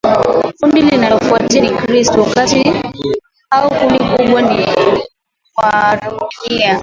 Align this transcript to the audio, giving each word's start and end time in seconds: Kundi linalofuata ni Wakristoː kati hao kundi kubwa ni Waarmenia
Kundi 0.59 0.81
linalofuata 0.81 1.59
ni 1.61 1.71
Wakristoː 1.71 2.33
kati 2.33 2.63
hao 3.49 3.69
kundi 3.79 3.99
kubwa 4.15 4.41
ni 4.41 4.67
Waarmenia 5.57 6.79